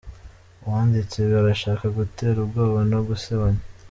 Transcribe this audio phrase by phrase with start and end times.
[0.63, 3.61] Uwanditse ibi arashaka gutera ubwoba no gusebanya.